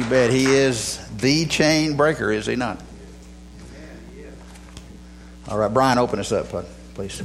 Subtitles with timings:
[0.00, 2.82] You bet he is the chain breaker, is he not?
[5.46, 6.46] All right, Brian, open us up,
[6.94, 7.22] please.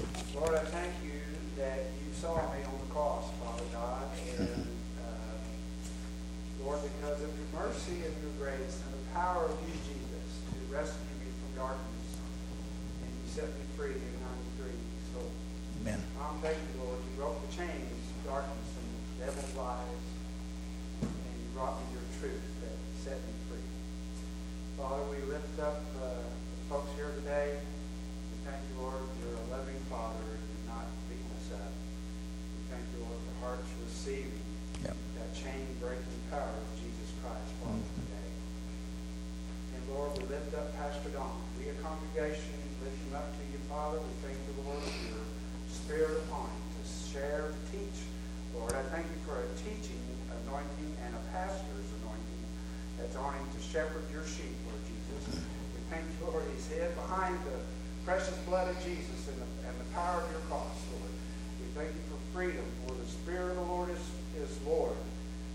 [56.68, 57.58] Hid behind the
[58.06, 61.12] precious blood of Jesus and the, and the power of your cross, Lord.
[61.60, 64.04] We thank you for freedom, for the Spirit of the Lord is,
[64.42, 64.96] is Lord.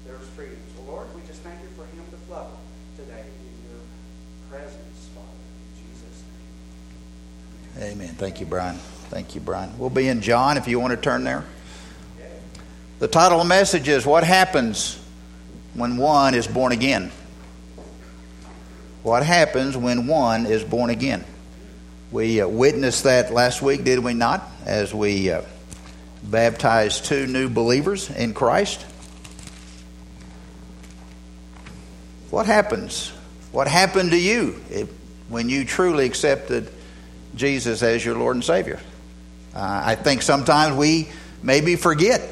[0.07, 0.59] There's freedom.
[0.77, 2.49] So, Lord, we just thank you for him to flow
[2.97, 3.81] today in your
[4.51, 5.29] presence, Father.
[5.65, 6.23] In Jesus'
[7.77, 7.93] name.
[7.93, 8.15] Amen.
[8.17, 8.77] Thank you, Brian.
[9.11, 9.77] Thank you, Brian.
[9.79, 11.45] We'll be in John if you want to turn there.
[12.99, 15.03] The title of the message is What Happens
[15.73, 17.11] When One is Born Again?
[19.03, 21.25] What happens when one is born again?
[22.13, 24.47] We uh, witnessed that last week, did we not?
[24.67, 25.43] As we uh,
[26.23, 28.85] baptized two new believers in Christ.
[32.31, 33.11] What happens?
[33.53, 34.61] What happened to you
[35.29, 36.71] when you truly accepted
[37.35, 38.81] Jesus as your Lord and Savior?
[39.55, 41.09] Uh, I think sometimes we
[41.43, 42.23] maybe forget.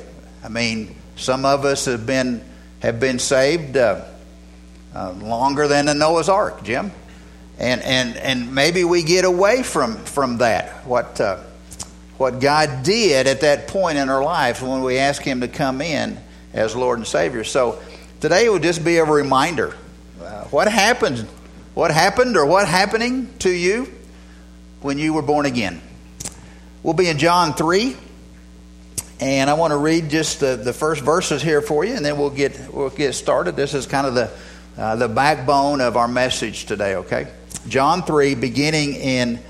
[0.44, 2.44] I mean, some of us have been
[2.80, 4.04] have been saved uh,
[4.98, 6.90] uh, longer than the Noah's Ark, Jim,
[7.58, 10.84] and and and maybe we get away from from that.
[10.86, 11.38] What uh,
[12.16, 15.80] what God did at that point in our lives when we ask Him to come
[15.80, 16.18] in
[16.52, 17.44] as Lord and Savior.
[17.44, 17.80] So
[18.20, 19.76] today would just be a reminder.
[20.20, 21.28] Uh, what happened?
[21.74, 23.86] What happened, or what happening to you
[24.80, 25.80] when you were born again?
[26.82, 27.96] We'll be in John three.
[29.20, 32.18] And I want to read just the, the first verses here for you, and then
[32.18, 33.56] we'll get we'll get started.
[33.56, 34.30] This is kind of the
[34.78, 36.94] uh, the backbone of our message today.
[36.94, 37.26] Okay,
[37.68, 39.40] John three, beginning in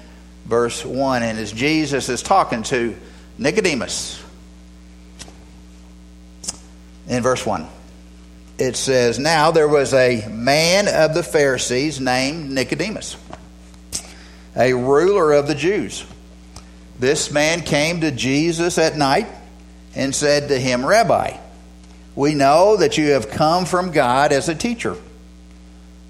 [0.47, 2.97] verse one, and as Jesus is talking to
[3.38, 4.21] Nicodemus
[7.06, 7.69] in verse one,
[8.59, 13.17] it says, "Now there was a man of the Pharisees named Nicodemus,
[14.56, 16.05] a ruler of the Jews.
[16.99, 19.28] This man came to Jesus at night."
[19.94, 21.37] and said to him, Rabbi,
[22.15, 24.97] we know that you have come from God as a teacher.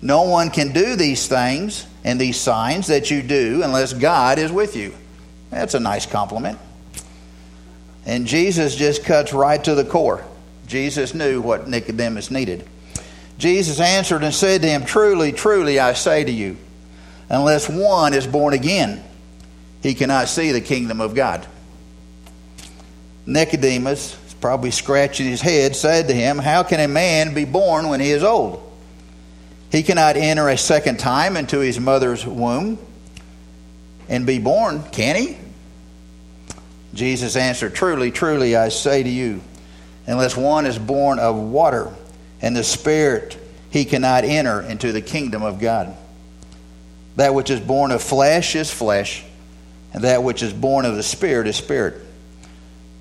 [0.00, 4.52] No one can do these things and these signs that you do unless God is
[4.52, 4.94] with you.
[5.50, 6.58] That's a nice compliment.
[8.06, 10.24] And Jesus just cuts right to the core.
[10.66, 12.66] Jesus knew what Nicodemus needed.
[13.38, 16.56] Jesus answered and said to him, Truly, truly, I say to you,
[17.28, 19.02] unless one is born again,
[19.82, 21.46] he cannot see the kingdom of God.
[23.26, 28.00] Nicodemus, probably scratching his head, said to him, How can a man be born when
[28.00, 28.67] he is old?
[29.70, 32.78] He cannot enter a second time into his mother's womb
[34.08, 35.36] and be born, can he?
[36.94, 39.42] Jesus answered, Truly, truly, I say to you,
[40.06, 41.92] unless one is born of water
[42.40, 43.38] and the Spirit,
[43.70, 45.94] he cannot enter into the kingdom of God.
[47.16, 49.22] That which is born of flesh is flesh,
[49.92, 52.02] and that which is born of the Spirit is spirit.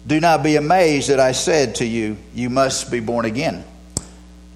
[0.06, 3.64] Do not be amazed that I said to you, You must be born again.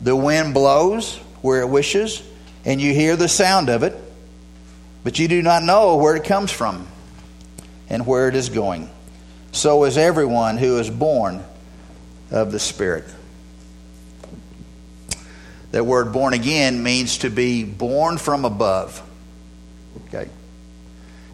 [0.01, 2.23] The wind blows where it wishes,
[2.65, 3.95] and you hear the sound of it,
[5.03, 6.87] but you do not know where it comes from
[7.89, 8.89] and where it is going.
[9.51, 11.43] So is everyone who is born
[12.31, 13.05] of the Spirit.
[15.71, 19.01] That word born again means to be born from above.
[20.07, 20.29] Okay?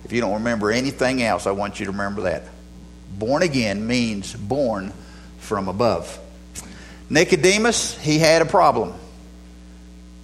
[0.04, 2.44] If you don't remember anything else, I want you to remember that.
[3.18, 4.94] Born again means born
[5.40, 6.20] from above.
[7.10, 8.94] Nicodemus, he had a problem.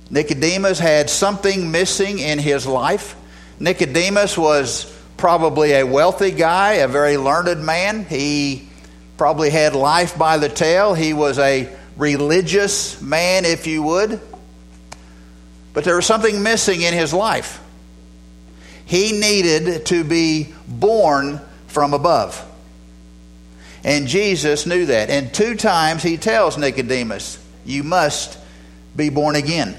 [0.10, 3.16] Nicodemus had something missing in his life.
[3.60, 8.06] Nicodemus was probably a wealthy guy, a very learned man.
[8.06, 8.68] He
[9.18, 10.94] probably had life by the tail.
[10.94, 14.20] He was a religious man, if you would.
[15.74, 17.60] But there was something missing in his life.
[18.86, 22.50] He needed to be born from above.
[23.84, 25.10] And Jesus knew that.
[25.10, 28.38] And two times he tells Nicodemus, You must
[28.96, 29.76] be born again.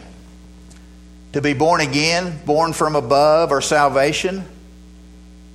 [1.34, 4.44] To be born again, born from above, or salvation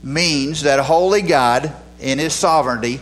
[0.03, 2.99] means that a holy God, in his sovereignty,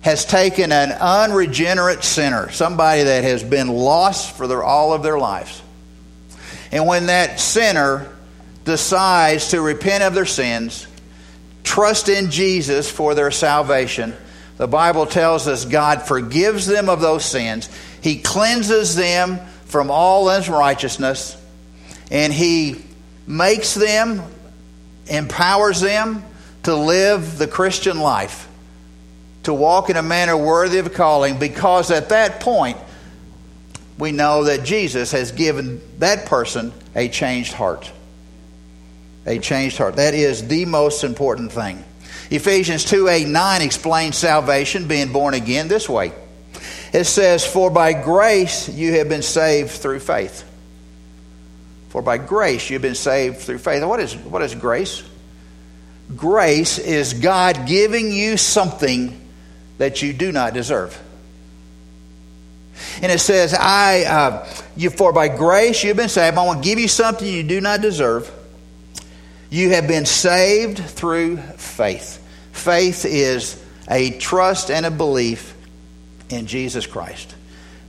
[0.00, 5.18] has taken an unregenerate sinner, somebody that has been lost for their, all of their
[5.18, 5.60] lives.
[6.72, 8.10] And when that sinner
[8.64, 10.86] decides to repent of their sins,
[11.64, 14.14] trust in Jesus for their salvation,
[14.56, 17.68] the Bible tells us God forgives them of those sins.
[18.02, 21.36] He cleanses them from all unrighteousness,
[22.10, 22.82] and He
[23.26, 24.22] makes them,
[25.06, 26.24] empowers them
[26.64, 28.48] to live the Christian life,
[29.44, 32.76] to walk in a manner worthy of calling, because at that point,
[33.98, 37.90] we know that Jesus has given that person a changed heart.
[39.26, 39.96] A changed heart.
[39.96, 41.84] That is the most important thing.
[42.30, 46.12] Ephesians 2 8 9 explains salvation, being born again, this way.
[46.92, 50.44] It says, For by grace you have been saved through faith.
[51.90, 53.84] For by grace you've been saved through faith.
[53.84, 55.02] What is, what is grace?
[56.16, 59.20] Grace is God giving you something
[59.78, 60.98] that you do not deserve.
[63.02, 64.46] And it says, I, uh,
[64.76, 66.36] you, for by grace you've been saved.
[66.36, 68.30] I want to give you something you do not deserve.
[69.50, 72.24] You have been saved through faith.
[72.52, 75.56] Faith is a trust and a belief
[76.28, 77.34] in Jesus Christ.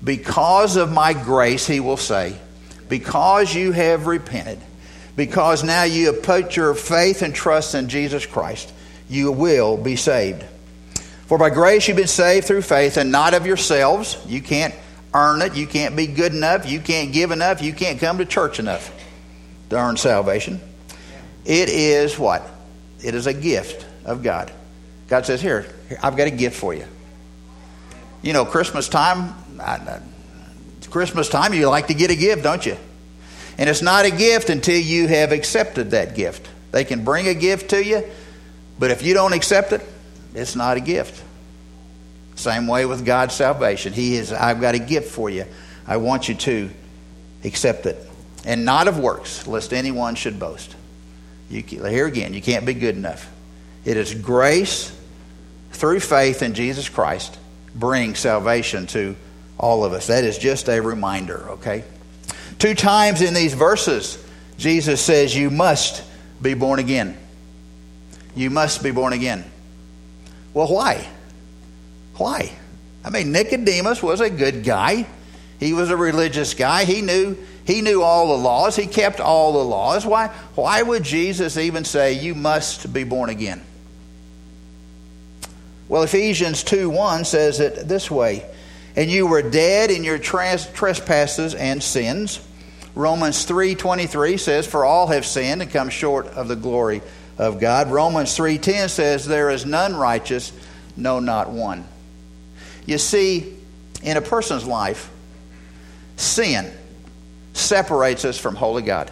[0.03, 2.35] Because of my grace, he will say,
[2.91, 4.59] because you have repented,
[5.15, 8.71] because now you have put your faith and trust in Jesus Christ,
[9.09, 10.43] you will be saved.
[11.25, 14.17] For by grace you've been saved through faith and not of yourselves.
[14.27, 14.75] You can't
[15.13, 15.55] earn it.
[15.55, 16.69] You can't be good enough.
[16.69, 17.61] You can't give enough.
[17.61, 18.93] You can't come to church enough
[19.69, 20.59] to earn salvation.
[21.45, 22.45] It is what?
[23.01, 24.51] It is a gift of God.
[25.07, 25.65] God says, Here,
[26.03, 26.85] I've got a gift for you.
[28.21, 29.33] You know, Christmas time,
[30.91, 32.77] Christmas time, you like to get a gift, don't you?
[33.57, 36.47] And it's not a gift until you have accepted that gift.
[36.71, 38.03] They can bring a gift to you,
[38.77, 39.81] but if you don't accept it,
[40.33, 41.23] it's not a gift.
[42.35, 43.93] Same way with God's salvation.
[43.93, 45.45] He is, I've got a gift for you.
[45.85, 46.69] I want you to
[47.43, 47.97] accept it.
[48.45, 50.75] And not of works, lest anyone should boast.
[51.49, 53.29] You, here again, you can't be good enough.
[53.83, 54.97] It is grace
[55.71, 57.37] through faith in Jesus Christ
[57.75, 59.15] brings salvation to
[59.61, 60.07] all of us.
[60.07, 61.85] That is just a reminder, okay?
[62.59, 64.21] Two times in these verses,
[64.57, 66.03] Jesus says, You must
[66.41, 67.17] be born again.
[68.35, 69.45] You must be born again.
[70.53, 71.07] Well, why?
[72.15, 72.51] Why?
[73.05, 75.07] I mean, Nicodemus was a good guy.
[75.59, 76.85] He was a religious guy.
[76.85, 78.75] He knew he knew all the laws.
[78.75, 80.05] He kept all the laws.
[80.05, 83.61] Why why would Jesus even say you must be born again?
[85.87, 88.45] Well, Ephesians 2 1 says it this way
[88.95, 92.39] And you were dead in your trespasses and sins.
[92.93, 97.01] Romans 3:23 says for all have sinned and come short of the glory
[97.37, 97.89] of God.
[97.89, 100.51] Romans 3:10 says there is none righteous,
[100.97, 101.85] no not one.
[102.85, 103.53] You see,
[104.03, 105.09] in a person's life,
[106.17, 106.69] sin
[107.53, 109.09] separates us from holy God.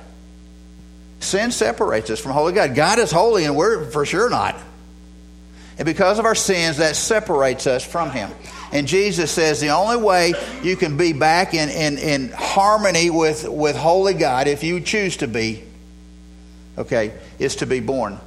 [1.22, 2.76] Sin separates us from holy God.
[2.76, 4.56] God is holy and we're for sure not.
[5.80, 8.30] And because of our sins, that separates us from Him.
[8.74, 13.48] And Jesus says the only way you can be back in, in, in harmony with,
[13.48, 15.64] with holy God, if you choose to be,
[16.78, 18.19] okay, is to be born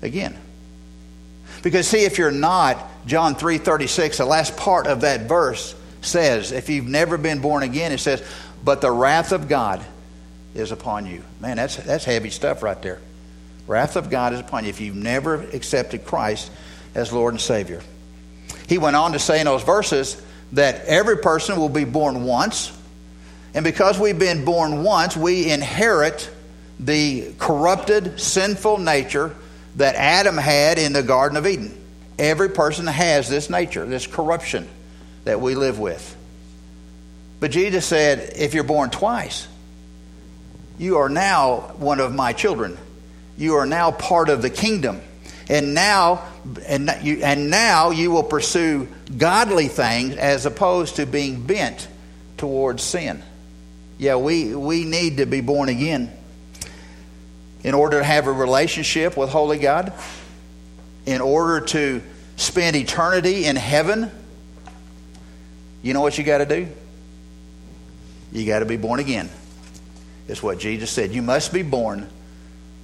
[0.00, 0.36] again.
[1.62, 6.70] Because see, if you're not, John 3:36, the last part of that verse says, if
[6.70, 8.22] you've never been born again, it says,
[8.64, 9.84] but the wrath of God
[10.54, 11.22] is upon you.
[11.40, 13.00] Man, that's that's heavy stuff right there.
[13.66, 16.50] Wrath of God is upon you if you've never accepted Christ
[16.96, 17.82] as Lord and Savior.
[18.68, 20.20] He went on to say in those verses
[20.52, 22.76] that every person will be born once,
[23.54, 26.28] and because we've been born once, we inherit
[26.80, 29.34] the corrupted, sinful nature
[29.76, 31.72] that Adam had in the Garden of Eden.
[32.18, 34.66] Every person has this nature, this corruption
[35.24, 36.16] that we live with.
[37.40, 39.46] But Jesus said, if you're born twice,
[40.78, 42.78] you are now one of my children.
[43.36, 45.00] You are now part of the kingdom.
[45.48, 46.24] And now,
[46.66, 51.86] and you, and now you will pursue godly things as opposed to being bent
[52.36, 53.22] towards sin.
[53.98, 56.12] Yeah, we, we need to be born again
[57.62, 59.92] in order to have a relationship with Holy God,
[61.06, 62.02] in order to
[62.36, 64.10] spend eternity in heaven.
[65.82, 66.68] You know what you got to do?
[68.32, 69.30] You got to be born again.
[70.28, 71.12] It's what Jesus said.
[71.12, 72.08] You must be born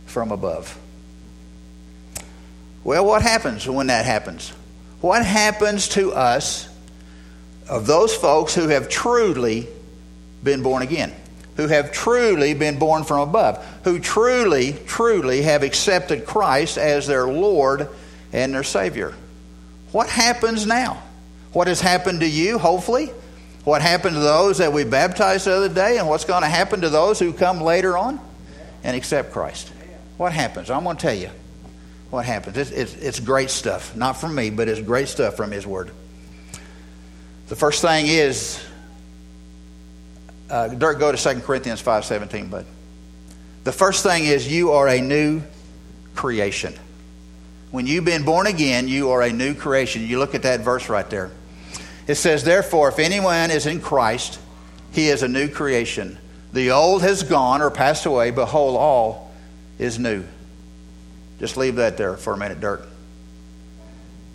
[0.07, 0.79] from above.
[2.85, 4.51] Well, what happens when that happens?
[5.01, 6.69] What happens to us
[7.69, 9.69] of those folks who have truly
[10.43, 11.13] been born again?
[11.57, 17.27] who have truly been born from above, who truly, truly have accepted Christ as their
[17.27, 17.89] Lord
[18.33, 19.15] and their Savior.
[19.93, 21.03] What happens now?
[21.53, 23.11] What has happened to you, hopefully?
[23.65, 26.81] What happened to those that we baptized the other day, and what's going to happen
[26.81, 28.19] to those who come later on
[28.83, 29.71] and accept Christ?
[30.17, 30.71] What happens?
[30.71, 31.31] I'm going to tell you
[32.13, 32.59] what happens.
[32.59, 33.97] It's, it's, it's great stuff.
[33.97, 35.91] Not from me, but it's great stuff from His Word.
[37.49, 38.63] The first thing is
[40.51, 42.67] uh, Dirk, go to 2 Corinthians 5.17, bud.
[43.65, 45.43] The first thing is you are a new
[46.15, 46.75] creation.
[47.71, 50.07] When you've been born again, you are a new creation.
[50.07, 51.31] You look at that verse right there.
[52.07, 54.39] It says, Therefore, if anyone is in Christ,
[54.91, 56.19] he is a new creation.
[56.53, 58.31] The old has gone or passed away.
[58.33, 59.33] Behold, all
[59.79, 60.25] is new.
[61.39, 62.87] Just leave that there for a minute, Dirk.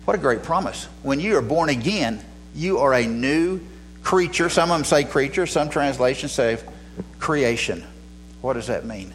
[0.04, 0.86] What a great promise.
[1.02, 2.24] When you are born again,
[2.54, 3.60] you are a new
[4.02, 4.48] creature.
[4.48, 6.58] Some of them say creature, some translations say
[7.18, 7.84] creation.
[8.40, 9.12] What does that mean?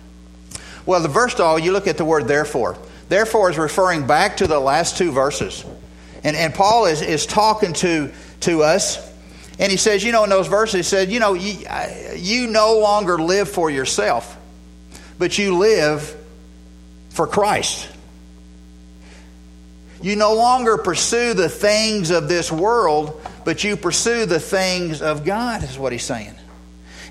[0.85, 2.77] Well, the first of all, you look at the word therefore.
[3.09, 5.65] Therefore is referring back to the last two verses.
[6.23, 8.11] And, and Paul is, is talking to,
[8.41, 9.11] to us,
[9.59, 11.65] and he says, you know, in those verses, he said, you know, you,
[12.15, 14.37] you no longer live for yourself,
[15.19, 16.15] but you live
[17.13, 17.87] for Christ.
[20.01, 25.23] You no longer pursue the things of this world, but you pursue the things of
[25.23, 26.35] God, is what he's saying.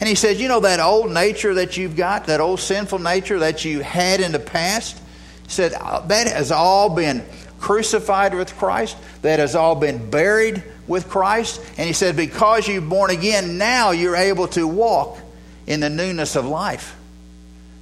[0.01, 3.39] And he says, You know, that old nature that you've got, that old sinful nature
[3.39, 4.99] that you had in the past,
[5.45, 7.25] he said, uh, that has all been
[7.61, 11.65] crucified with Christ, that has all been buried with Christ.
[11.79, 15.19] And he said, Because you're born again, now you're able to walk
[15.67, 16.97] in the newness of life.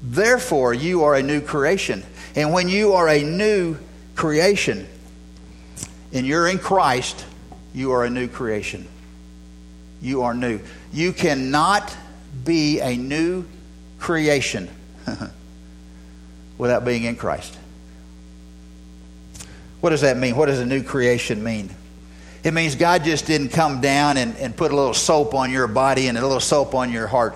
[0.02, 2.04] Therefore, you are a new creation.
[2.36, 3.76] And when you are a new
[4.14, 4.86] creation
[6.12, 7.24] and you're in Christ,
[7.74, 8.86] you are a new creation.
[10.02, 10.60] You are new.
[10.92, 11.94] You cannot
[12.44, 13.44] be a new
[13.98, 14.68] creation
[16.58, 17.56] without being in Christ.
[19.80, 20.36] What does that mean?
[20.36, 21.70] What does a new creation mean?
[22.42, 25.66] It means God just didn't come down and, and put a little soap on your
[25.66, 27.34] body and a little soap on your heart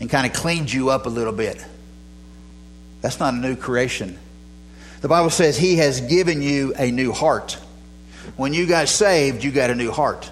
[0.00, 1.64] and kind of cleaned you up a little bit.
[3.02, 4.18] That's not a new creation.
[5.02, 7.58] The Bible says He has given you a new heart.
[8.36, 10.30] When you got saved, you got a new heart.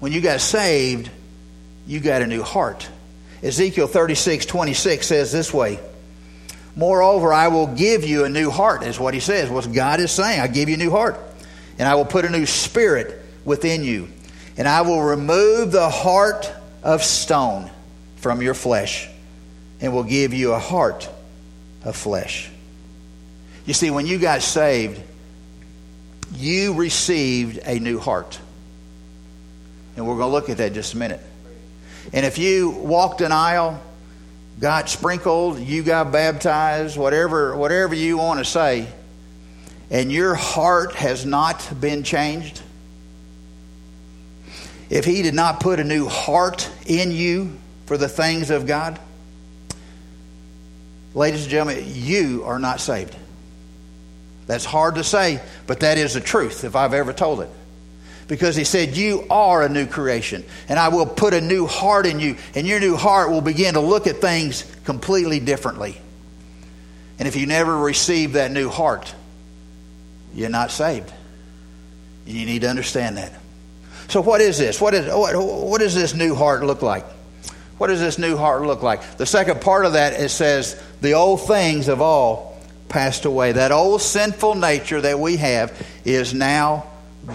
[0.00, 1.10] When you got saved,
[1.86, 2.88] you got a new heart.
[3.42, 5.78] Ezekiel 36, 26 says this way
[6.74, 9.50] Moreover, I will give you a new heart, is what he says.
[9.50, 10.40] What God is saying.
[10.40, 11.18] I give you a new heart.
[11.78, 14.08] And I will put a new spirit within you.
[14.56, 16.50] And I will remove the heart
[16.82, 17.70] of stone
[18.16, 19.10] from your flesh
[19.80, 21.08] and will give you a heart
[21.84, 22.50] of flesh.
[23.66, 25.00] You see, when you got saved,
[26.34, 28.38] you received a new heart.
[29.96, 31.20] And we're going to look at that just a minute.
[32.12, 33.80] And if you walked an aisle,
[34.60, 38.88] got sprinkled, you got baptized, whatever, whatever you want to say,
[39.90, 42.62] and your heart has not been changed,
[44.88, 47.56] if He did not put a new heart in you
[47.86, 48.98] for the things of God,
[51.16, 53.16] ladies and gentlemen, you are not saved.
[54.46, 57.50] That's hard to say, but that is the truth if I've ever told it.
[58.28, 62.06] Because he said, You are a new creation, and I will put a new heart
[62.06, 65.96] in you, and your new heart will begin to look at things completely differently.
[67.18, 69.12] And if you never receive that new heart,
[70.34, 71.10] you're not saved.
[72.26, 73.32] You need to understand that.
[74.08, 74.80] So, what is this?
[74.80, 77.04] What, is, what, what does this new heart look like?
[77.78, 79.18] What does this new heart look like?
[79.18, 83.52] The second part of that it says, The old things of all passed away.
[83.52, 86.86] That old sinful nature that we have is now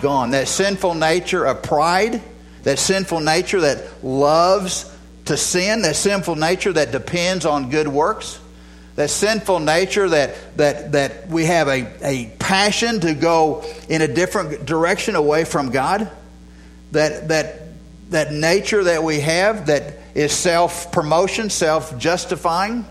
[0.01, 0.31] gone.
[0.31, 2.21] That sinful nature of pride,
[2.63, 4.91] that sinful nature that loves
[5.25, 8.39] to sin, that sinful nature that depends on good works,
[8.95, 14.07] that sinful nature that, that, that we have a, a passion to go in a
[14.07, 16.09] different direction away from God,
[16.91, 17.61] that, that,
[18.09, 22.85] that nature that we have that is self promotion, self justifying,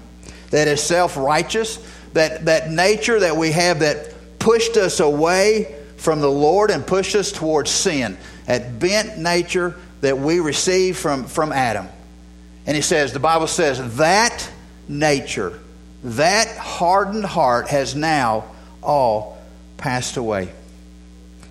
[0.50, 1.78] that is self righteous,
[2.12, 7.14] that, that nature that we have that pushed us away from the Lord and pushed
[7.14, 11.86] us towards sin, that bent nature that we received from, from Adam.
[12.66, 14.50] And he says, the Bible says, that
[14.88, 15.58] nature,
[16.04, 18.44] that hardened heart has now
[18.82, 19.38] all
[19.76, 20.52] passed away.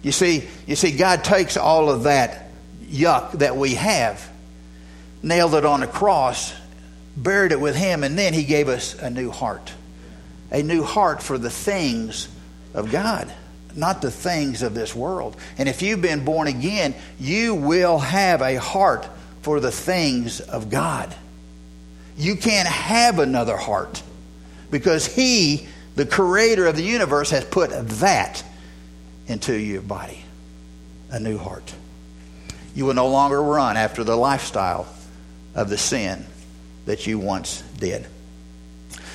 [0.02, 2.50] You see, you see, God takes all of that
[2.84, 4.29] yuck that we have,
[5.22, 6.54] nailed it on the cross,
[7.16, 9.74] buried it with Him, and then He gave us a new heart
[10.52, 12.28] a new heart for the things
[12.74, 13.32] of God,
[13.76, 15.38] not the things of this world.
[15.58, 19.08] And if you've been born again, you will have a heart
[19.42, 21.14] for the things of God.
[22.18, 24.02] You can't have another heart
[24.72, 28.44] because He, the creator of the universe, has put that
[29.28, 30.24] into your body
[31.12, 31.74] a new heart.
[32.76, 34.88] You will no longer run after the lifestyle
[35.56, 36.26] of the sin
[36.86, 38.06] that you once did.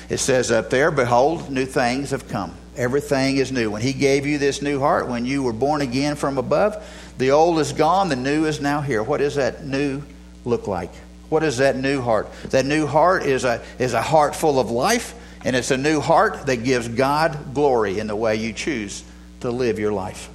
[0.09, 2.55] It says up there, Behold, new things have come.
[2.75, 3.71] Everything is new.
[3.71, 6.85] When He gave you this new heart, when you were born again from above,
[7.17, 9.01] the old is gone, the new is now here.
[9.01, 10.03] What does that new
[10.43, 10.91] look like?
[11.29, 12.31] What is that new heart?
[12.51, 15.99] That new heart is a, is a heart full of life, and it's a new
[15.99, 19.03] heart that gives God glory in the way you choose
[19.39, 20.29] to live your life.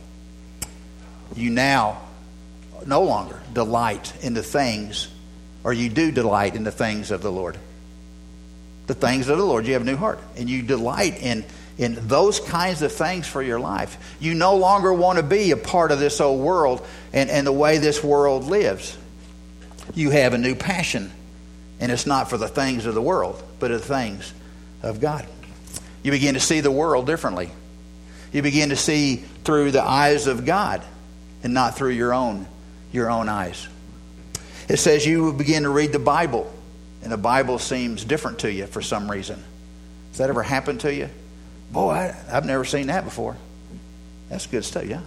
[1.37, 2.01] You now
[2.87, 5.09] no longer delight in the things,
[5.65, 7.57] or you do delight in the things of the Lord.
[8.87, 11.45] The things of the Lord, you have a new heart, and you delight in
[11.81, 13.97] in those kinds of things for your life.
[14.21, 17.53] You no longer want to be a part of this old world and, and the
[17.53, 18.99] way this world lives.
[19.95, 21.11] You have a new passion,
[21.81, 24.35] and it's not for the things of the world, but the things
[24.83, 25.27] of God.
[26.03, 27.51] You begin to see the world differently.
[28.31, 30.85] You begin to see through the eyes of God
[31.43, 32.47] and not through your own
[32.93, 33.69] your own eyes.
[34.71, 36.49] It says you begin to read the Bible,
[37.03, 39.43] and the Bible seems different to you for some reason.
[40.11, 41.09] Has that ever happened to you?
[41.73, 43.37] Boy, I, have never seen that before.
[44.29, 45.01] That's good stuff, yeah?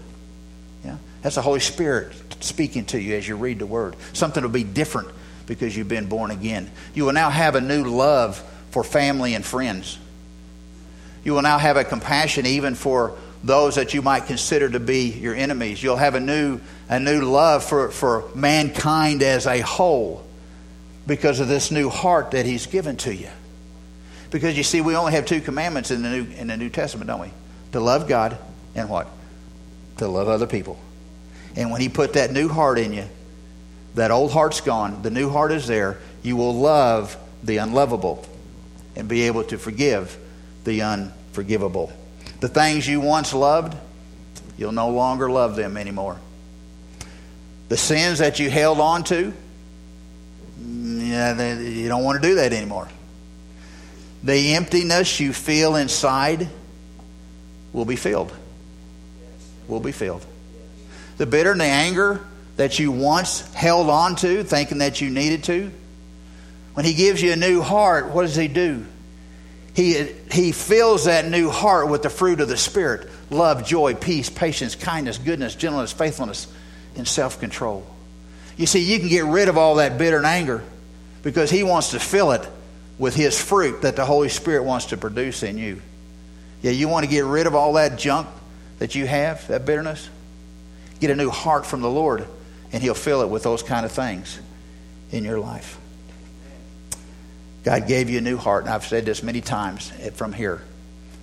[0.84, 0.98] Yeah.
[1.22, 3.96] That's the Holy Spirit speaking to you as you read the Word.
[4.12, 5.08] Something will be different
[5.46, 6.70] because you've been born again.
[6.93, 9.98] You will now have a new love for family and friends.
[11.24, 15.09] You will now have a compassion even for those that you might consider to be
[15.09, 15.83] your enemies.
[15.83, 20.25] You'll have a new, a new love for, for mankind as a whole
[21.05, 23.29] because of this new heart that He's given to you.
[24.31, 27.07] Because you see, we only have two commandments in the New, in the New Testament,
[27.07, 27.31] don't we?
[27.73, 28.38] To love God
[28.75, 29.07] and what?
[29.97, 30.79] To love other people.
[31.55, 33.05] And when He put that new heart in you,
[33.95, 38.25] that old heart's gone, the new heart is there, you will love the unlovable
[38.95, 40.17] and be able to forgive
[40.63, 41.91] the unforgivable.
[42.43, 43.73] The things you once loved,
[44.58, 46.19] you'll no longer love them anymore.
[47.69, 49.32] The sins that you held on to,
[50.62, 52.89] you don't want to do that anymore.
[54.23, 56.49] The emptiness you feel inside
[57.71, 58.36] will be filled.
[59.69, 60.25] Will be filled.
[61.15, 62.25] The bitter and the anger
[62.58, 65.71] that you once held on to, thinking that you needed to,
[66.73, 68.86] when He gives you a new heart, what does He do?
[69.73, 74.29] He, he fills that new heart with the fruit of the Spirit love, joy, peace,
[74.29, 76.47] patience, kindness, goodness, gentleness, faithfulness,
[76.95, 77.86] and self control.
[78.55, 80.63] You see, you can get rid of all that bitter and anger
[81.23, 82.47] because He wants to fill it
[82.99, 85.81] with His fruit that the Holy Spirit wants to produce in you.
[86.62, 88.27] Yeah, you want to get rid of all that junk
[88.77, 90.07] that you have, that bitterness?
[90.99, 92.27] Get a new heart from the Lord,
[92.71, 94.39] and He'll fill it with those kind of things
[95.12, 95.79] in your life.
[97.63, 100.62] God gave you a new heart, and I've said this many times from here.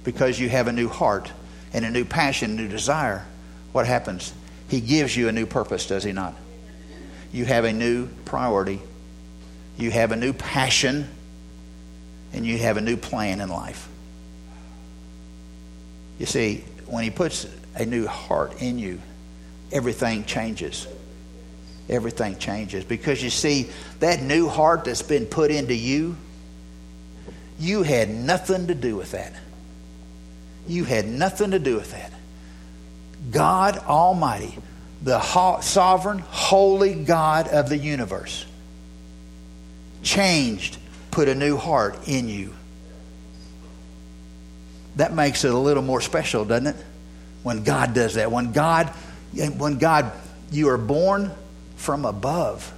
[0.05, 1.31] Because you have a new heart
[1.73, 3.27] and a new passion, a new desire,
[3.73, 4.33] what happens?
[4.69, 6.35] He gives you a new purpose, does He not?
[7.33, 8.81] You have a new priority,
[9.77, 11.09] you have a new passion,
[12.33, 13.89] and you have a new plan in life.
[16.19, 19.01] You see, when He puts a new heart in you,
[19.71, 20.87] everything changes.
[21.89, 22.85] Everything changes.
[22.85, 26.17] Because you see, that new heart that's been put into you,
[27.61, 29.35] you had nothing to do with that.
[30.67, 32.11] You had nothing to do with that.
[33.31, 34.57] God Almighty,
[35.03, 35.21] the
[35.61, 38.47] sovereign, holy God of the universe,
[40.03, 40.79] changed
[41.11, 42.55] put a new heart in you.
[44.97, 46.77] That makes it a little more special, doesn't it?
[47.43, 48.33] When God does that.
[48.33, 48.89] When God,
[49.35, 50.13] when God,
[50.51, 51.31] you are born
[51.77, 52.73] from above.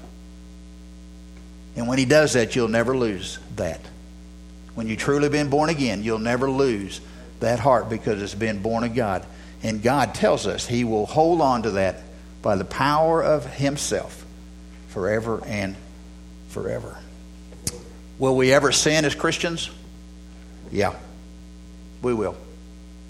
[1.77, 3.81] And when He does that, you'll never lose that.
[4.74, 7.00] When you truly been born again, you'll never lose
[7.40, 9.26] that heart because it's been born of God.
[9.62, 12.00] And God tells us He will hold on to that
[12.40, 14.24] by the power of Himself
[14.88, 15.76] forever and
[16.48, 16.98] forever.
[18.18, 19.70] Will we ever sin as Christians?
[20.70, 20.94] Yeah,
[22.00, 22.37] we will.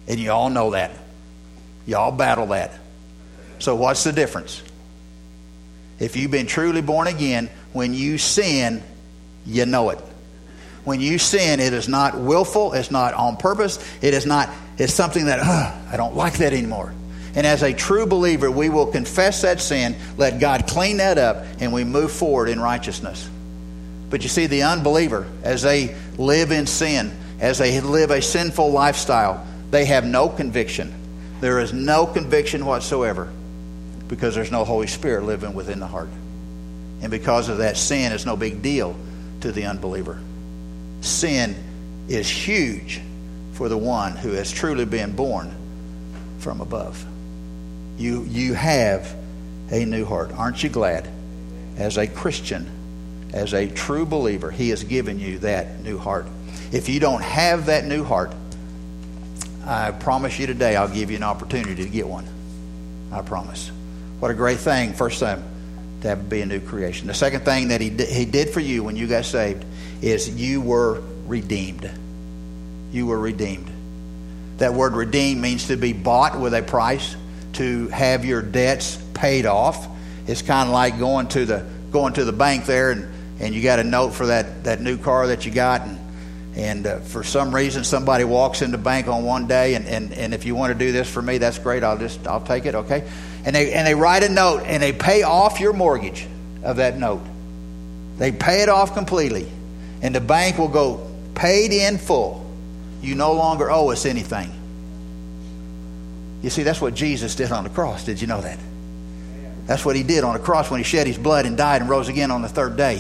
[0.09, 0.90] And you all know that.
[1.87, 2.72] You all battle that.
[3.59, 4.62] So, what's the difference?
[5.98, 8.83] If you've been truly born again, when you sin,
[9.46, 10.01] you know it.
[10.85, 14.92] When you sin, it is not willful, it's not on purpose, it is not, it's
[14.95, 16.92] something that, I don't like that anymore.
[17.35, 21.45] And as a true believer, we will confess that sin, let God clean that up,
[21.61, 23.29] and we move forward in righteousness.
[24.11, 28.71] But you see, the unbeliever, as they live in sin, as they live a sinful
[28.71, 30.92] lifestyle, they have no conviction.
[31.40, 33.33] There is no conviction whatsoever
[34.09, 36.11] because there's no Holy Spirit living within the heart.
[37.01, 38.95] And because of that, sin is no big deal
[39.40, 40.21] to the unbeliever.
[41.03, 41.57] Sin
[42.09, 43.01] is huge
[43.53, 45.55] for the one who has truly been born
[46.38, 47.05] from above.
[47.99, 49.15] You, you have
[49.71, 50.33] a new heart.
[50.33, 51.09] Aren't you glad?
[51.77, 52.71] As a Christian,
[53.33, 56.27] as a true believer, He has given you that new heart.
[56.71, 58.33] If you don't have that new heart,
[59.67, 62.27] I promise you today I'll give you an opportunity to get one.
[63.12, 63.71] I promise.
[64.21, 65.45] What a great thing, first time,
[66.03, 67.09] to have be a new creation.
[67.09, 69.65] The second thing that he did, he did for you when you got saved
[70.03, 71.91] is you were redeemed.
[72.93, 73.71] You were redeemed.
[74.59, 77.17] That word redeemed means to be bought with a price,
[77.55, 79.88] to have your debts paid off.
[80.27, 83.62] It's kind of like going to the going to the bank there and, and you
[83.62, 85.99] got a note for that, that new car that you got and
[86.55, 90.12] and uh, for some reason somebody walks in the bank on one day and, and,
[90.12, 92.67] and if you want to do this for me that's great i'll just i'll take
[92.67, 93.09] it okay
[93.45, 96.27] and they and they write a note and they pay off your mortgage
[96.62, 97.23] of that note
[98.19, 99.47] they pay it off completely
[100.03, 102.45] and the bank will go paid in full
[103.01, 104.53] you no longer owe us anything
[106.43, 108.59] you see that's what jesus did on the cross did you know that
[109.67, 111.88] that's what he did on the cross when he shed his blood and died and
[111.88, 112.99] rose again on the third day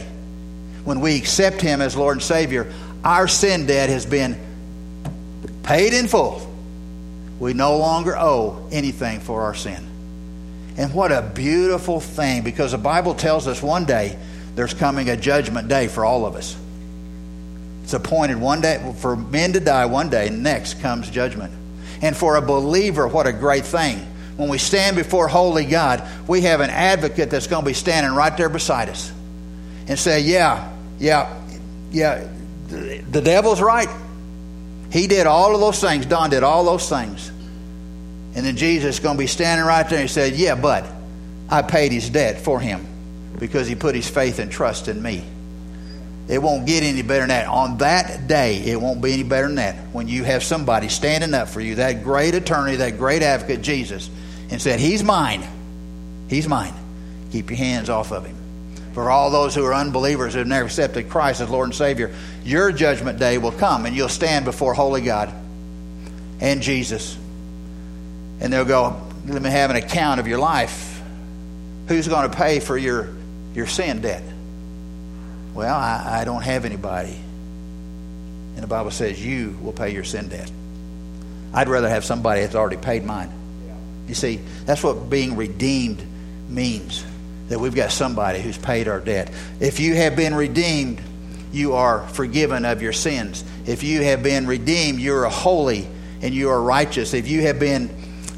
[0.84, 2.72] when we accept him as lord and savior
[3.04, 4.38] our sin debt has been
[5.62, 6.48] paid in full.
[7.38, 9.88] We no longer owe anything for our sin.
[10.76, 14.16] And what a beautiful thing because the Bible tells us one day
[14.54, 16.56] there's coming a judgment day for all of us.
[17.82, 21.52] It's appointed one day for men to die one day, next comes judgment.
[22.00, 23.98] And for a believer, what a great thing.
[24.36, 28.12] When we stand before holy God, we have an advocate that's going to be standing
[28.12, 29.12] right there beside us
[29.88, 31.40] and say, Yeah, yeah,
[31.90, 32.28] yeah,
[32.68, 33.88] the devil's right.
[34.90, 36.06] He did all of those things.
[36.06, 37.30] Don did all those things.
[38.34, 40.86] And then Jesus is going to be standing right there and he said, Yeah, but
[41.48, 42.86] I paid his debt for him
[43.38, 45.24] because he put his faith and trust in me.
[46.28, 47.48] It won't get any better than that.
[47.48, 49.74] On that day, it won't be any better than that.
[49.92, 54.08] When you have somebody standing up for you, that great attorney, that great advocate, Jesus,
[54.50, 55.44] and said, He's mine.
[56.28, 56.74] He's mine.
[57.32, 58.36] Keep your hands off of him
[58.92, 62.14] for all those who are unbelievers who have never accepted Christ as Lord and Savior,
[62.44, 65.32] your judgment day will come and you'll stand before holy God
[66.40, 67.16] and Jesus.
[68.40, 71.00] And they'll go, let me have an account of your life.
[71.88, 73.14] Who's going to pay for your,
[73.54, 74.22] your sin debt?
[75.54, 77.18] Well, I, I don't have anybody.
[78.54, 80.50] And the Bible says you will pay your sin debt.
[81.54, 83.30] I'd rather have somebody that's already paid mine.
[84.08, 86.02] You see, that's what being redeemed
[86.48, 87.04] means
[87.48, 89.32] that we've got somebody who's paid our debt.
[89.60, 91.00] If you have been redeemed,
[91.52, 93.44] you are forgiven of your sins.
[93.66, 95.86] If you have been redeemed, you are holy
[96.22, 97.14] and you are righteous.
[97.14, 97.90] If you have been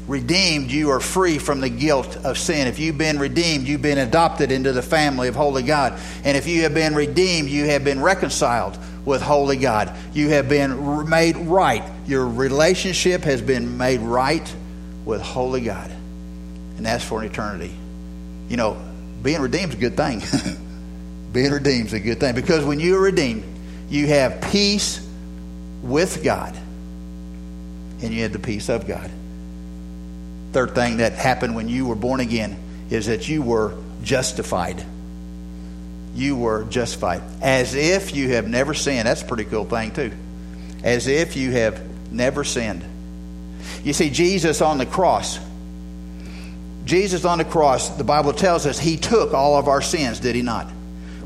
[0.07, 2.67] redeemed, you are free from the guilt of sin.
[2.67, 5.99] If you've been redeemed, you've been adopted into the family of Holy God.
[6.23, 9.95] And if you have been redeemed, you have been reconciled with Holy God.
[10.13, 11.83] You have been made right.
[12.05, 14.55] Your relationship has been made right
[15.05, 15.91] with Holy God.
[16.77, 17.73] And that's for an eternity.
[18.49, 18.81] You know,
[19.23, 20.21] being redeemed is a good thing.
[21.31, 23.43] being redeemed is a good thing because when you are redeemed,
[23.89, 25.05] you have peace
[25.81, 26.55] with God
[28.01, 29.09] and you have the peace of God.
[30.55, 32.57] Third thing that happened when you were born again
[32.89, 34.81] is that you were justified.
[36.13, 37.21] You were justified.
[37.41, 39.05] As if you have never sinned.
[39.05, 40.13] That's a pretty cool thing, too.
[40.81, 42.85] As if you have never sinned.
[43.83, 45.39] You see, Jesus on the cross
[46.85, 50.35] Jesus on the cross, the Bible tells us he took all of our sins, did
[50.35, 50.71] he not?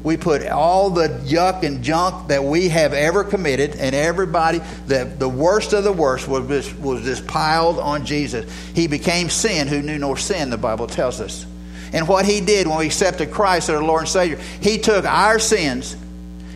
[0.04, 5.06] We put all the yuck and junk that we have ever committed, and everybody, the,
[5.06, 8.50] the worst of the worst, was just, was just piled on Jesus.
[8.74, 11.46] He became sin who knew no sin, the Bible tells us.
[11.92, 15.06] And what he did when we accepted Christ as our Lord and Savior, he took
[15.06, 15.96] our sins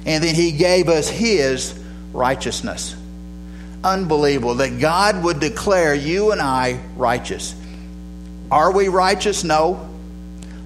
[0.06, 1.78] and then he gave us his
[2.12, 2.96] righteousness.
[3.84, 7.56] Unbelievable that God would declare you and I righteous.
[8.52, 9.44] Are we righteous?
[9.44, 9.90] No.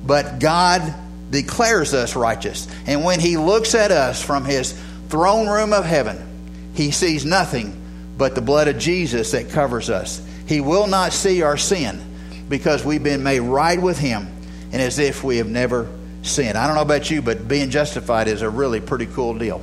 [0.05, 0.93] But God
[1.29, 2.67] declares us righteous.
[2.85, 4.73] And when He looks at us from His
[5.09, 7.81] throne room of heaven, He sees nothing
[8.17, 10.25] but the blood of Jesus that covers us.
[10.47, 12.01] He will not see our sin
[12.49, 14.27] because we've been made right with Him
[14.71, 15.87] and as if we have never
[16.23, 16.57] sinned.
[16.57, 19.61] I don't know about you, but being justified is a really pretty cool deal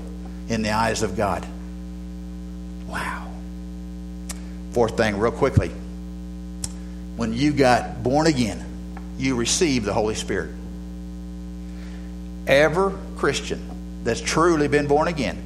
[0.49, 1.47] in the eyes of God.
[2.87, 3.29] Wow.
[4.73, 5.71] Fourth thing, real quickly
[7.17, 8.65] when you got born again,
[9.19, 10.51] you received the Holy Spirit.
[12.47, 15.43] Every Christian that's truly been born again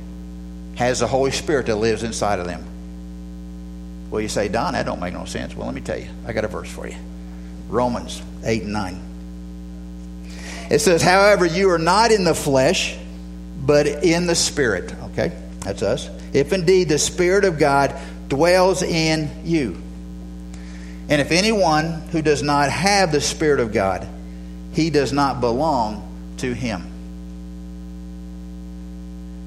[0.77, 2.65] has the Holy Spirit that lives inside of them.
[4.11, 5.55] Well, you say, Don, that don't make no sense.
[5.55, 6.09] Well, let me tell you.
[6.27, 6.97] I got a verse for you.
[7.69, 9.01] Romans 8 and 9.
[10.71, 12.97] It says, however, you are not in the flesh,
[13.61, 14.95] but in the Spirit.
[15.11, 16.09] Okay, that's us.
[16.33, 19.81] If indeed the Spirit of God dwells in you.
[21.09, 24.07] And if anyone who does not have the Spirit of God,
[24.73, 26.05] he does not belong
[26.39, 26.93] to him.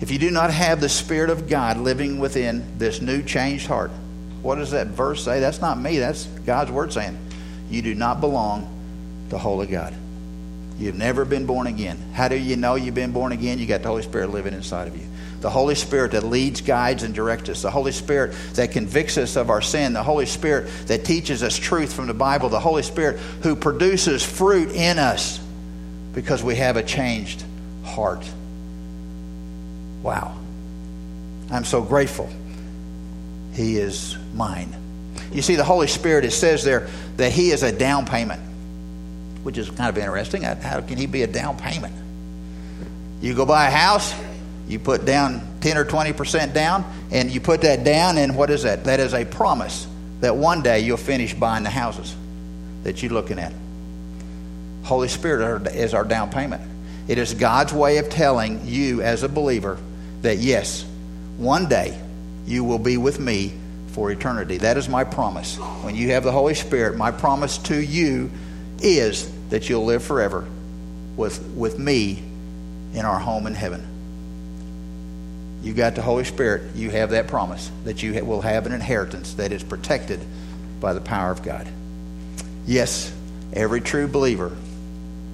[0.01, 3.91] If you do not have the Spirit of God living within this new changed heart,
[4.41, 5.39] what does that verse say?
[5.39, 7.17] That's not me, that's God's word saying.
[7.69, 8.67] You do not belong
[9.30, 9.93] to Holy God.
[10.80, 11.97] You've never been born again.
[12.13, 13.60] How do you know you've been born again?
[13.60, 15.06] You got the Holy Spirit living inside of you.
[15.41, 17.62] The Holy Spirit that leads, guides, and directs us.
[17.62, 19.93] The Holy Spirit that convicts us of our sin.
[19.93, 22.49] The Holy Spirit that teaches us truth from the Bible.
[22.49, 25.39] The Holy Spirit who produces fruit in us
[26.13, 27.43] because we have a changed
[27.84, 28.24] heart.
[30.04, 30.38] Wow.
[31.50, 32.30] I'm so grateful.
[33.54, 34.76] He is mine.
[35.32, 38.41] You see, the Holy Spirit, it says there that He is a down payment
[39.43, 40.43] which is kind of interesting.
[40.43, 41.93] How can he be a down payment?
[43.21, 44.13] You go buy a house,
[44.67, 48.63] you put down 10 or 20% down, and you put that down, and what is
[48.63, 48.86] that?
[48.86, 49.88] That is a promise
[50.21, 52.15] that one day you'll finish buying the houses
[52.84, 53.54] that you're looking at.
[54.84, 56.62] Holy Spirit is our down payment.
[57.08, 59.78] It is God's way of telling you as a believer
[60.22, 60.86] that yes,
[61.38, 62.00] one day
[62.46, 63.54] you will be with me
[63.88, 64.58] for eternity.
[64.58, 65.58] That is my promise.
[65.58, 68.32] When you have the Holy Spirit, my promise to you
[68.80, 70.48] is that you'll live forever
[71.17, 72.24] with, with me
[72.94, 73.88] in our home in heaven.
[75.62, 79.36] You've got the Holy Spirit, you have that promise that you will have an inheritance
[79.36, 80.20] that is protected
[80.80, 81.67] by the power of God.
[82.65, 83.13] Yes,
[83.54, 84.56] every true believer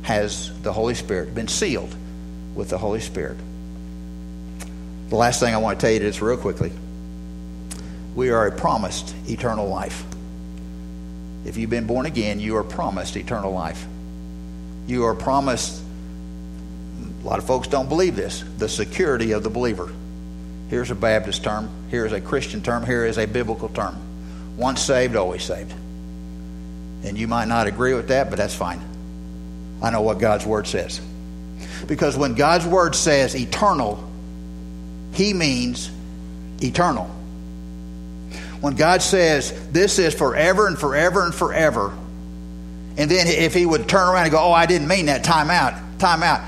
[0.07, 1.93] has the Holy Spirit, been sealed
[2.55, 3.37] with the Holy Spirit.
[5.09, 6.71] The last thing I want to tell you is real quickly.
[8.15, 10.05] We are a promised eternal life.
[11.43, 13.85] If you've been born again, you are promised eternal life.
[14.87, 15.83] You are promised,
[17.21, 19.91] a lot of folks don't believe this, the security of the believer.
[20.69, 23.97] Here's a Baptist term, here's a Christian term, here is a biblical term.
[24.55, 25.73] Once saved, always saved.
[27.03, 28.81] And you might not agree with that, but that's fine.
[29.81, 30.99] I know what God's Word says.
[31.87, 34.03] Because when God's Word says eternal,
[35.13, 35.91] He means
[36.61, 37.05] eternal.
[38.61, 41.95] When God says this is forever and forever and forever,
[42.97, 45.51] and then if he would turn around and go, Oh, I didn't mean that, time
[45.51, 46.41] out, time out.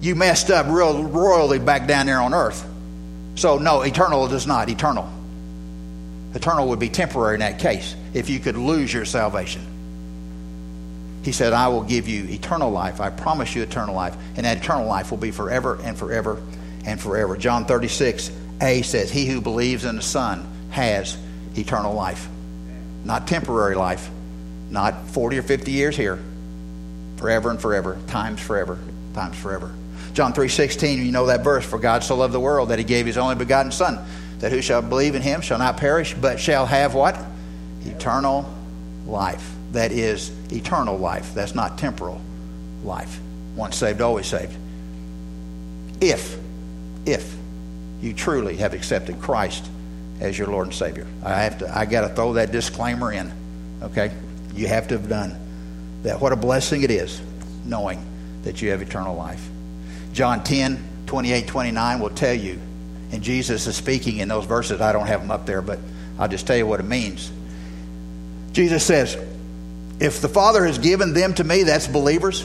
[0.00, 2.66] You messed up real royally back down there on earth.
[3.34, 4.68] So, no, eternal does not.
[4.68, 5.08] Eternal.
[6.34, 9.64] Eternal would be temporary in that case if you could lose your salvation.
[11.22, 13.00] He said, I will give you eternal life.
[13.00, 14.16] I promise you eternal life.
[14.36, 16.42] And that eternal life will be forever and forever
[16.84, 17.36] and forever.
[17.36, 18.30] John 36,
[18.60, 21.16] A says, He who believes in the Son has
[21.56, 22.28] eternal life.
[23.04, 24.10] Not temporary life,
[24.70, 26.18] not 40 or 50 years here.
[27.16, 28.78] Forever and forever, times forever,
[29.14, 29.72] times forever.
[30.14, 33.06] John 3:16, you know that verse, for God so loved the world that he gave
[33.06, 33.98] his only begotten son,
[34.40, 37.16] that who shall believe in him shall not perish, but shall have what?
[37.86, 38.52] Eternal
[39.06, 39.48] life.
[39.72, 41.34] That is eternal life.
[41.34, 42.20] That's not temporal
[42.84, 43.20] life.
[43.56, 44.54] Once saved, always saved.
[46.00, 46.36] If,
[47.06, 47.34] if
[48.00, 49.64] you truly have accepted Christ
[50.20, 51.06] as your Lord and Savior.
[51.24, 53.32] I have to I got to throw that disclaimer in.
[53.82, 54.12] Okay?
[54.54, 55.36] You have to have done
[56.02, 56.20] that.
[56.20, 57.20] What a blessing it is
[57.64, 58.04] knowing
[58.42, 59.48] that you have eternal life.
[60.12, 62.60] John 10, 28, 29 will tell you,
[63.12, 64.80] and Jesus is speaking in those verses.
[64.80, 65.78] I don't have them up there, but
[66.18, 67.30] I'll just tell you what it means.
[68.52, 69.16] Jesus says,
[70.02, 72.44] If the Father has given them to me, that's believers.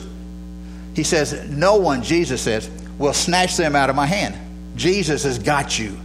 [0.93, 4.35] He says, No one, Jesus says, will snatch them out of my hand.
[4.75, 5.97] Jesus has got you.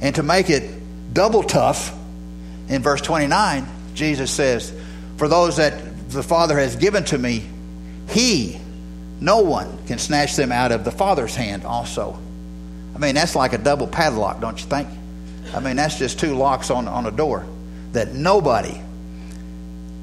[0.00, 0.70] And to make it
[1.12, 1.94] double tough,
[2.70, 4.72] in verse 29, Jesus says,
[5.18, 7.44] For those that the Father has given to me,
[8.08, 8.58] He,
[9.20, 12.18] no one can snatch them out of the Father's hand also.
[12.94, 14.88] I mean, that's like a double padlock, don't you think?
[15.54, 17.44] I mean, that's just two locks on, on a door
[17.92, 18.80] that nobody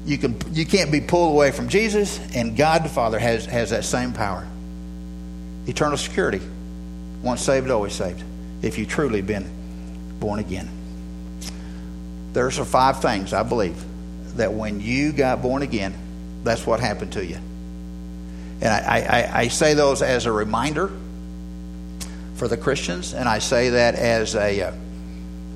[0.06, 3.70] you can you can't be pulled away from Jesus and God the Father has has
[3.70, 4.46] that same power.
[5.66, 6.40] Eternal security.
[7.22, 8.22] Once saved, always saved.
[8.62, 9.50] If you've truly been
[10.20, 10.68] born again.
[12.32, 13.76] There's five things, I believe,
[14.36, 15.94] that when you got born again,
[16.44, 17.36] that's what happened to you.
[18.60, 20.90] And I, I, I say those as a reminder
[22.36, 24.72] for the Christians, and I say that as a, uh,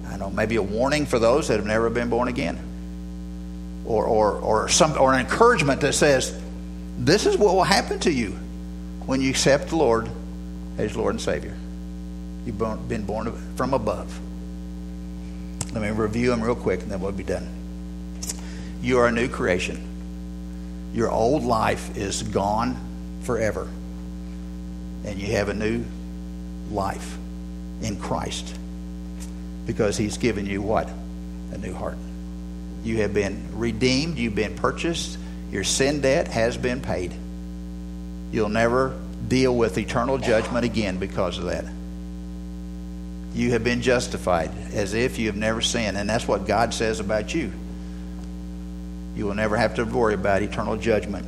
[0.07, 2.59] I don't know, maybe a warning for those that have never been born again,
[3.91, 6.39] or or or some or an encouragement that says,
[6.99, 8.31] this is what will happen to you
[9.07, 10.09] when you accept the Lord
[10.79, 11.57] as Lord and Savior.
[12.47, 14.19] You've been born from above.
[15.73, 17.49] Let me review them real quick and then we'll be done.
[18.81, 19.83] You are a new creation.
[20.95, 22.77] Your old life is gone
[23.23, 23.69] forever.
[25.05, 25.85] And you have a new
[26.71, 27.17] life
[27.83, 28.57] in Christ
[29.67, 30.89] because He's given you what?
[31.53, 31.97] A new heart.
[32.83, 35.19] You have been redeemed, you've been purchased,
[35.51, 37.13] your sin debt has been paid.
[38.33, 41.65] You'll never deal with eternal judgment again because of that.
[43.35, 47.01] You have been justified as if you have never sinned, and that's what God says
[47.01, 47.53] about you.
[49.15, 51.27] You will never have to worry about eternal judgment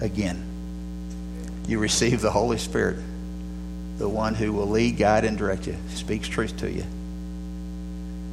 [0.00, 0.42] again.
[1.66, 2.98] You receive the Holy Spirit,
[3.98, 6.84] the one who will lead, guide, and direct you, speaks truth to you.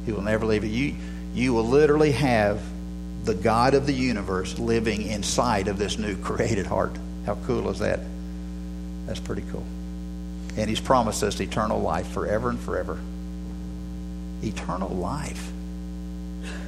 [0.06, 0.96] He will never leave you.
[1.34, 2.60] You, will literally have
[3.24, 6.96] the God of the universe living inside of this new created heart.
[7.24, 8.00] How cool is that?
[9.06, 9.64] That's pretty cool.
[10.56, 12.98] And He's promised us eternal life forever and forever.
[14.42, 15.50] Eternal life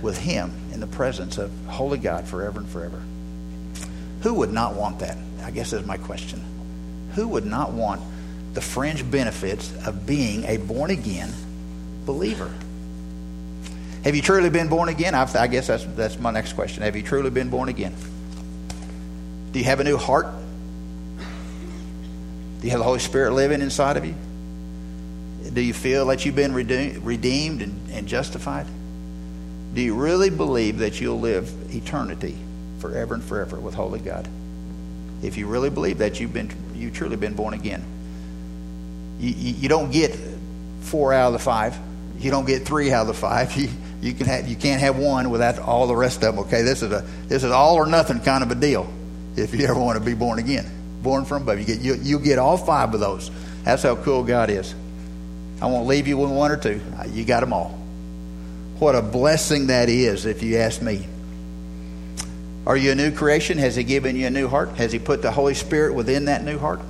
[0.00, 3.03] with Him in the presence of Holy God forever and forever.
[4.22, 5.18] Who would not want that?
[5.42, 6.42] I guess that's my question.
[7.14, 8.00] Who would not want
[8.55, 11.33] the fringe benefits of being a born again
[12.07, 12.50] believer?
[14.05, 15.14] Have you truly been born again?
[15.14, 16.83] I guess that's, that's my next question.
[16.83, 17.95] Have you truly been born again?
[19.53, 20.27] Do you have a new heart?
[21.17, 24.14] Do you have the Holy Spirit living inside of you?
[25.51, 28.67] Do you feel that you've been redeemed and, and justified?
[29.73, 32.37] Do you really believe that you'll live eternity
[32.81, 34.29] forever and forever with Holy God?
[35.23, 37.83] If you really believe that you've been, you truly been born again,
[39.19, 40.14] you, you, you don't get
[40.81, 41.79] four out of the five.
[42.19, 43.57] You don't get three out of the five.
[43.57, 43.71] You,
[44.05, 46.38] you can have you can't have one without all the rest of them.
[46.40, 48.87] Okay, this is a this is all or nothing kind of a deal.
[49.35, 50.71] If you ever want to be born again,
[51.03, 53.31] born from above, you get you you get all five of those.
[53.64, 54.75] That's how cool God is.
[55.62, 56.83] I won't leave you with one or two.
[57.09, 57.79] You got them all.
[58.79, 61.07] What a blessing that is, if you ask me.
[62.67, 63.57] Are you a new creation?
[63.57, 64.71] Has He given you a new heart?
[64.77, 66.81] Has He put the Holy Spirit within that new heart?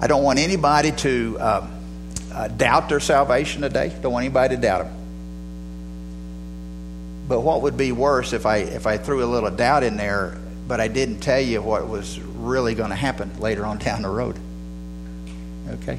[0.00, 1.36] I don't want anybody to.
[1.38, 1.76] Um,
[2.36, 3.90] uh, doubt their salvation today.
[4.02, 4.95] Don't want anybody to doubt them.
[7.28, 10.38] But what would be worse if I if I threw a little doubt in there,
[10.68, 14.08] but I didn't tell you what was really going to happen later on down the
[14.08, 14.38] road?
[15.70, 15.98] Okay.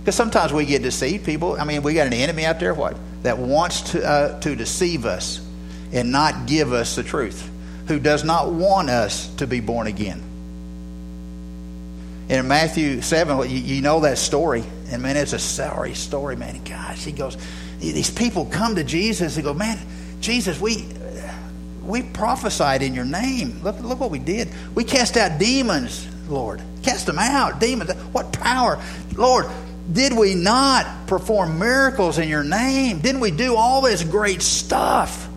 [0.00, 1.24] Because sometimes we get deceived.
[1.24, 4.56] People, I mean, we got an enemy out there, what that wants to uh, to
[4.56, 5.46] deceive us
[5.92, 7.48] and not give us the truth,
[7.86, 10.22] who does not want us to be born again.
[12.28, 16.62] In Matthew seven, you, you know that story and man, it's a sorry story, man.
[16.64, 17.36] Gosh, he goes,
[17.78, 19.78] these people come to Jesus and go, man,
[20.20, 20.86] Jesus, we
[21.82, 23.60] we prophesied in your name.
[23.62, 24.48] Look, look what we did.
[24.74, 26.62] We cast out demons, Lord.
[26.82, 27.90] Cast them out, demons.
[28.12, 28.82] What power,
[29.16, 29.46] Lord?
[29.90, 33.00] Did we not perform miracles in your name?
[33.00, 35.28] Didn't we do all this great stuff?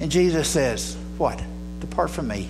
[0.00, 1.42] And Jesus says, What?
[1.80, 2.48] Depart from me.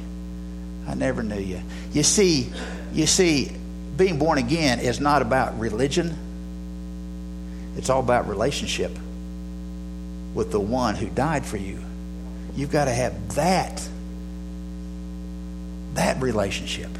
[0.86, 1.60] I never knew you.
[1.92, 2.50] You see,
[2.92, 3.52] you see,
[3.96, 6.16] being born again is not about religion,
[7.76, 8.90] it's all about relationship
[10.38, 11.80] with the one who died for you.
[12.54, 13.86] You've got to have that
[15.94, 16.90] that relationship.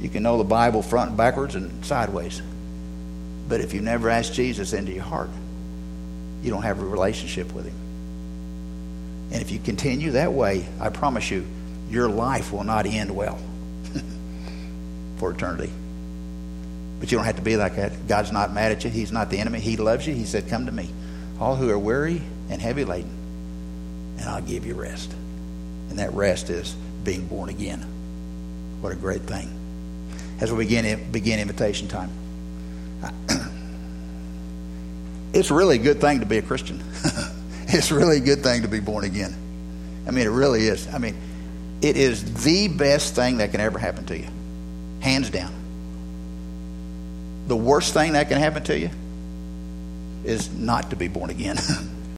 [0.00, 2.40] You can know the Bible front and backwards and sideways.
[3.48, 5.30] But if you never ask Jesus into your heart,
[6.40, 7.74] you don't have a relationship with him.
[9.32, 11.44] And if you continue that way, I promise you,
[11.90, 13.40] your life will not end well
[15.16, 15.72] for eternity.
[17.00, 18.06] But you don't have to be like that.
[18.06, 18.90] God's not mad at you.
[18.90, 19.58] He's not the enemy.
[19.58, 20.14] He loves you.
[20.14, 20.90] He said, Come to me,
[21.40, 23.10] all who are weary and heavy laden,
[24.18, 25.12] and I'll give you rest.
[25.88, 26.72] And that rest is
[27.04, 27.84] being born again.
[28.80, 29.50] What a great thing.
[30.40, 32.10] As we begin, begin invitation time,
[35.32, 36.82] it's really a good thing to be a Christian.
[37.68, 39.34] it's really a good thing to be born again.
[40.06, 40.86] I mean, it really is.
[40.92, 41.16] I mean,
[41.82, 44.28] it is the best thing that can ever happen to you,
[45.00, 45.52] hands down
[47.50, 48.88] the worst thing that can happen to you
[50.24, 51.56] is not to be born again.